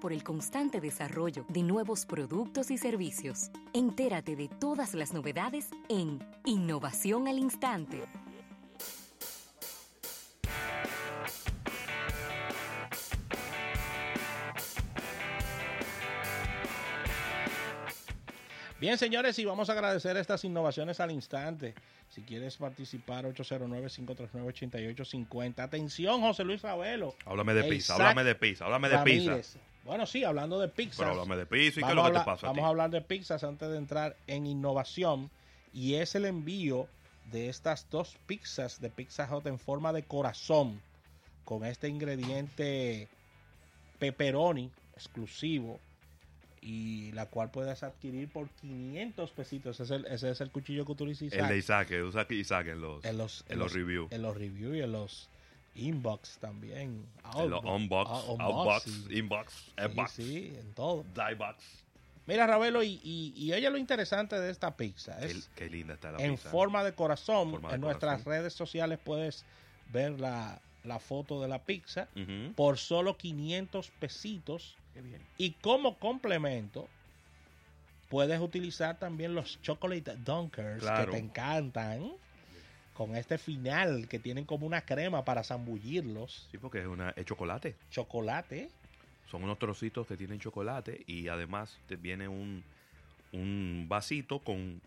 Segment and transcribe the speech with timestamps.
[0.00, 3.50] por el constante desarrollo de nuevos productos y servicios.
[3.72, 8.02] Entérate de todas las novedades en Innovación al Instante.
[18.78, 21.74] Bien, señores, y vamos a agradecer estas innovaciones al instante.
[22.10, 25.60] Si quieres participar, 809-539-8850.
[25.60, 27.14] Atención, José Luis Ravelo.
[27.24, 29.38] Háblame de E pizza, Isaac háblame de pizza, háblame de pizza.
[29.86, 30.98] Bueno, sí, hablando de pizza.
[30.98, 33.00] Pero háblame de pizza y qué es lo que te pasa vamos a hablar de
[33.00, 35.30] pizzas antes de entrar en innovación.
[35.72, 36.88] Y es el envío
[37.30, 40.80] de estas dos pizzas de Pizza Hut en forma de corazón.
[41.44, 43.08] Con este ingrediente
[43.98, 45.78] pepperoni exclusivo.
[46.60, 49.78] Y la cual puedes adquirir por 500 pesitos.
[49.78, 51.40] Ese es el, ese es el cuchillo que utiliza Isaac.
[51.40, 54.10] El de Isaac, que usa Isaac en los, en los, en los reviews.
[54.10, 55.28] En los reviews y en los
[55.76, 57.06] inbox también.
[57.36, 59.52] En los unbox, Ah, outbox, y- inbox,
[60.12, 61.04] Sí, sí, en todo.
[61.14, 61.62] diebox.
[62.26, 65.18] Mira, Ravelo, y, y, y oye lo interesante de esta pizza.
[65.24, 66.50] Es qué linda está la en pizza.
[66.50, 67.52] forma de corazón.
[67.52, 69.44] Forma de en nuestras redes sociales puedes
[69.92, 72.08] ver la, la foto de la pizza
[72.56, 74.76] por solo 500 pesitos.
[74.92, 75.22] Qué bien.
[75.38, 76.88] Y como complemento,
[78.08, 81.12] puedes utilizar también los chocolate dunkers Claro.
[81.12, 82.12] que te encantan.
[82.96, 86.48] Con este final que tienen como una crema para zambullirlos.
[86.50, 87.74] Sí, porque es, una, es chocolate.
[87.90, 88.70] Chocolate.
[89.30, 92.62] Son unos trocitos que tienen chocolate y además te viene un,
[93.32, 94.80] un vasito con,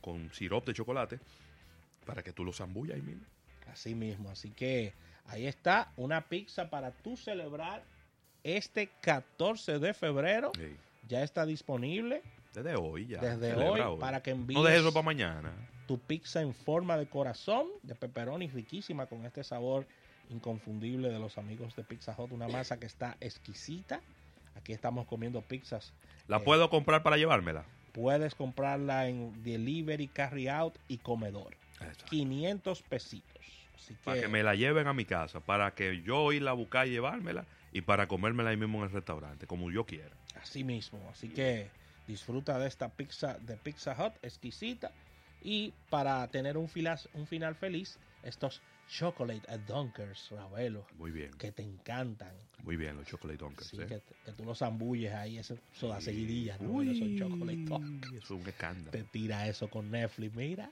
[0.00, 1.18] con sirope de chocolate
[2.04, 3.24] para que tú lo zambullas ahí mismo.
[3.72, 4.30] Así mismo.
[4.30, 4.92] Así que
[5.26, 7.82] ahí está una pizza para tú celebrar
[8.44, 10.52] este 14 de febrero.
[10.54, 10.76] Sí.
[11.08, 12.22] Ya está disponible
[12.52, 13.20] Desde hoy ya.
[13.20, 15.52] desde hoy, para que envíes No dejes eso para mañana.
[15.86, 19.86] Tu pizza en forma de corazón, de pepperoni riquísima con este sabor
[20.30, 22.32] inconfundible de los amigos de Pizza Hut.
[22.32, 24.00] Una masa que está exquisita.
[24.56, 25.92] Aquí estamos comiendo pizzas.
[26.28, 27.64] ¿La Eh, puedo comprar para llevármela?
[27.92, 31.56] Puedes comprarla en delivery, carry out y comedor.
[31.80, 32.06] Exacto.
[32.10, 33.66] 500 pesitos.
[33.76, 36.52] Así que, Para que me la lleven a mi casa, para que yo ir a
[36.52, 40.10] buscar y llevármela y para comérmela ahí mismo en el restaurante, como yo quiera.
[40.40, 40.98] Así mismo.
[41.10, 41.68] Así que
[42.06, 44.90] disfruta de esta pizza de Pizza Hut exquisita.
[45.42, 51.50] Y para tener un, filas- un final feliz, estos Chocolate Dunkers, Ravelo, Muy bien, que
[51.52, 52.32] te encantan.
[52.62, 53.68] muy bien los chocolate dunkers.
[53.68, 53.86] Sí, ¿eh?
[53.86, 56.06] que, que tú los zambulles ahí, eso, eso da Sí.
[56.06, 56.70] seguidilla, ¿no?
[56.70, 58.12] Uy, Esos chocolate dunkers.
[58.24, 58.90] Es un escándalo.
[58.92, 60.70] Te tira eso con Netflix, mira.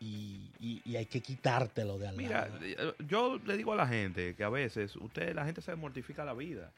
[0.00, 2.58] Y, y- y hay que quitártelo de al Mira, lado.
[2.62, 6.24] eh, yo le digo a la gente que a veces usted, la gente se mortifica
[6.24, 6.72] la vida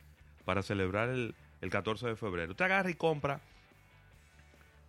[0.44, 2.50] para celebrar el, el 14 de febrero.
[2.50, 3.40] Usted agarra y compra,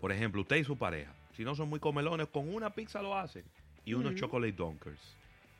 [0.01, 1.13] por ejemplo, usted y su pareja.
[1.35, 3.43] Si no son muy comelones, con una pizza lo hacen.
[3.85, 4.99] Y unos chocolate dunkers.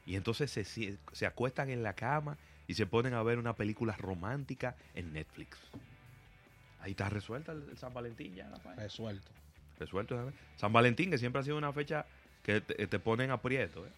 [0.06, 2.38] Y entonces se, se acuestan en la cama
[2.68, 5.58] y se ponen a ver una película romántica en Netflix.
[6.80, 8.78] Ahí está resuelta el, el San Valentín ya, Rafael.
[8.78, 9.32] Resuelto.
[9.80, 10.16] Resuelto.
[10.16, 10.34] ¿sabes?
[10.56, 12.06] San Valentín, que siempre ha sido una fecha
[12.44, 13.86] que te, te ponen aprieto.
[13.86, 13.90] ¿eh?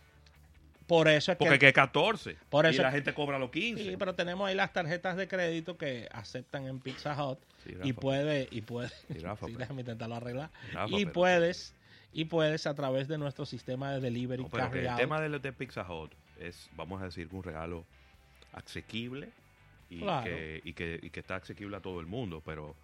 [0.88, 1.60] Por eso es Porque que...
[1.60, 2.38] que es 14.
[2.50, 3.84] Por y la gente cobra los 15.
[3.84, 7.92] Sí, pero tenemos ahí las tarjetas de crédito que aceptan en Pizza Hut Sí, y
[7.94, 11.76] puede y puede Sí, Rafa, sí, pero- déjame intentarlo arreglar Rafa, y pero- puedes
[12.14, 15.38] y puedes a través de nuestro sistema de delivery No, pero que el tema de,
[15.38, 17.86] de Pizza Hut es, vamos a decir, un regalo
[18.54, 19.30] asequible
[19.90, 20.24] y, Claro.
[20.24, 22.76] que, y, que, y que está asequible a todo el mundo, pero,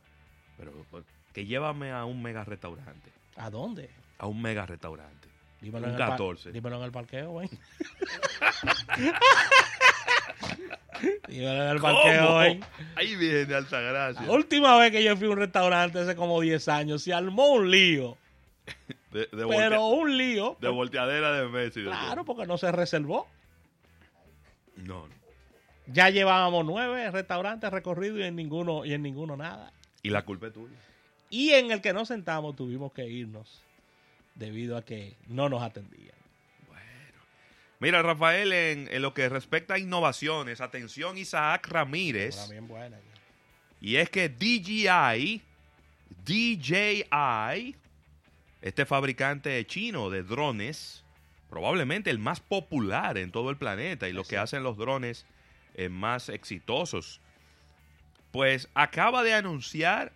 [0.57, 3.11] pero pues, que llévame a un mega restaurante.
[3.35, 3.89] ¿a dónde?
[4.19, 5.27] A un mega restaurante.
[5.63, 6.51] Dímelo, Un en el, pa- 14.
[6.51, 7.49] dímelo en el parqueo, güey.
[11.27, 11.93] dímelo en el ¿Cómo?
[12.01, 12.59] parqueo, güey.
[12.95, 14.21] Ahí viene Altagracia.
[14.25, 17.47] La última vez que yo fui a un restaurante hace como 10 años se armó
[17.53, 18.17] un lío,
[19.11, 20.57] De, de, pero un lío.
[20.61, 21.83] de volteadera de Messi.
[21.83, 23.27] Claro, porque no se reservó.
[24.75, 25.13] No, no.
[25.87, 29.73] Ya llevábamos nueve restaurantes recorridos y en ninguno y en ninguno nada.
[30.01, 30.75] Y la culpa es tuya.
[31.29, 33.61] Y en el que nos sentamos tuvimos que irnos
[34.35, 36.13] debido a que no nos atendían.
[37.79, 42.37] Mira, Rafael, en, en lo que respecta a innovaciones, atención Isaac Ramírez.
[42.37, 42.97] Una bien buena.
[43.81, 45.41] Y es que DJI,
[46.23, 47.75] DJI,
[48.61, 51.03] este fabricante chino de drones,
[51.49, 55.25] probablemente el más popular en todo el planeta y lo que hacen los drones
[55.75, 57.19] eh, más exitosos,
[58.31, 60.13] pues acaba de anunciar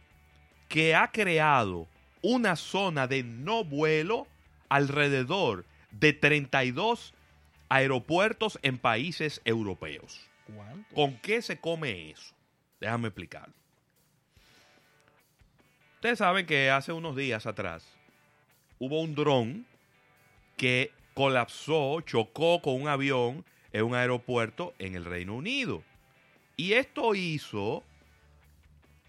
[0.70, 1.88] que ha creado
[2.22, 4.28] una zona de no vuelo
[4.70, 7.14] alrededor de 32
[7.70, 10.28] aeropuertos en países europeos.
[10.56, 10.96] ¿Cuánto?
[10.96, 12.34] ¿Con qué se come eso?
[12.80, 13.54] Déjame explicarlo.
[15.96, 17.84] Ustedes saben que hace unos días atrás
[18.80, 19.66] hubo un dron
[20.56, 23.44] que colapsó, chocó con un avión
[23.74, 25.84] en un aeropuerto en el Reino Unido.
[26.56, 27.84] Y esto hizo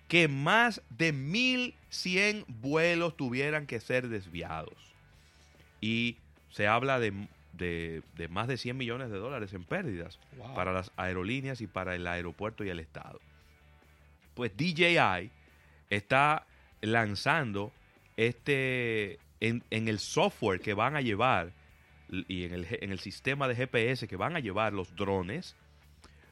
[0.08, 4.74] que más de 1.100 vuelos tuvieran que ser desviados.
[5.80, 6.16] Y
[6.50, 10.54] se habla de, de- de más de 100 millones de dólares en pérdidas Wow.
[10.54, 13.20] para las aerolíneas y para el aeropuerto y el Estado.
[14.34, 15.30] Pues DJI
[15.90, 16.46] está
[16.80, 17.72] lanzando
[18.16, 21.52] este en, en el software que van a llevar
[22.08, 25.54] y en el, en el sistema de GPS que van a llevar los drones,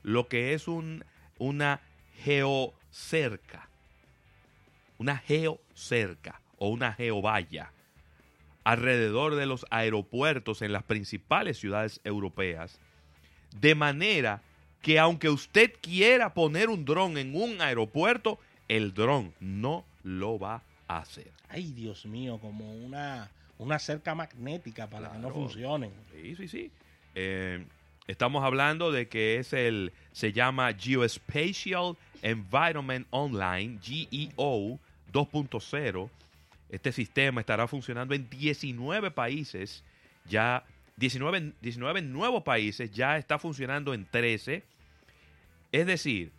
[0.03, 1.05] lo que es un,
[1.39, 1.81] una
[2.23, 3.66] geocerca.
[4.99, 7.73] Una geocerca o una geovalla
[8.67, 12.81] alrededor de los aeropuertos en las principales ciudades europeas,
[13.61, 14.43] de manera
[14.83, 20.63] que aunque usted quiera poner un dron en un aeropuerto, el dron no lo va
[20.89, 21.31] a hacer.
[21.49, 25.93] Ay, Dios mío, como una, una cerca magnética para que no funcionen.
[26.13, 26.71] Sí, sí, sí.
[27.15, 27.65] Eh,
[28.09, 34.81] estamos hablando de que es el, se llama Geospatial Environment Online, GEO
[35.17, 36.11] 2.0.
[36.69, 39.83] Este sistema estará funcionando en 19 países,
[40.27, 40.65] ya
[40.97, 44.63] 19, 19 nuevos países, ya está funcionando en 13.
[45.73, 46.33] Es decir,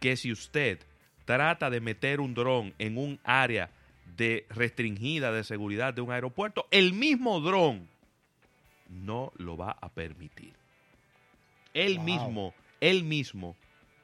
[0.00, 0.78] que si usted
[1.26, 3.70] trata de meter un dron en un área
[4.16, 7.88] de restringida de seguridad de un aeropuerto, el mismo dron
[8.88, 10.54] no lo va a permitir.
[11.74, 12.04] Él Wow.
[12.04, 13.56] mismo, él mismo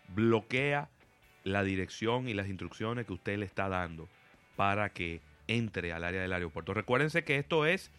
[0.09, 0.89] bloquea
[1.45, 4.09] la dirección y las instrucciones que usted le está dando
[4.57, 6.75] para que entre al área del aeropuerto.
[6.75, 7.91] Recuérdense que esto es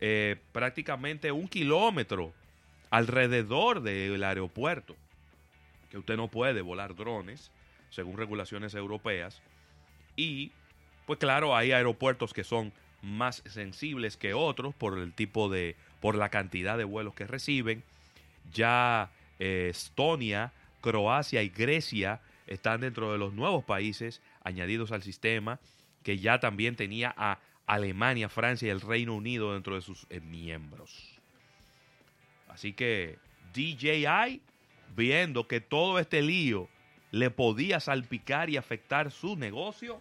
[0.00, 2.32] eh, prácticamente un kilómetro
[2.90, 4.96] alrededor del aeropuerto,
[5.90, 7.50] que usted no puede volar drones,
[7.90, 9.42] según regulaciones europeas.
[10.16, 10.52] Y,
[11.06, 12.72] pues claro, hay aeropuertos que son
[13.02, 17.82] más sensibles que otros por el tipo de, por la cantidad de vuelos que reciben.
[18.52, 25.60] Ya eh, Estonia, Croacia y Grecia están dentro de los nuevos países añadidos al sistema,
[26.02, 30.20] que ya también tenía a Alemania, Francia y el Reino Unido dentro de sus eh,
[30.20, 31.18] miembros.
[32.48, 33.18] Así que
[33.52, 34.40] DJI,
[34.94, 36.68] viendo que todo este lío
[37.10, 40.00] le podía salpicar y afectar su negocio,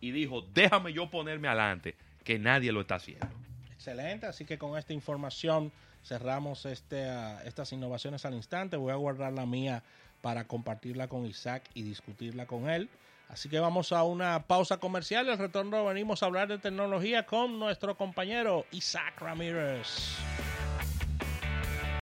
[0.00, 1.94] y dijo, déjame yo ponerme adelante,
[2.24, 3.28] que nadie lo está haciendo.
[3.80, 5.72] Excelente, así que con esta información
[6.04, 8.76] cerramos este, ah, estas innovaciones al instante.
[8.76, 9.82] Voy a guardar la mía
[10.20, 12.90] para compartirla con Isaac y discutirla con él.
[13.30, 15.30] Así que vamos a una pausa comercial.
[15.30, 20.18] Al retorno venimos a hablar de tecnología con nuestro compañero Isaac Ramírez.